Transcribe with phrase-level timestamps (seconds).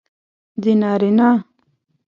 [0.61, 1.29] د نارینه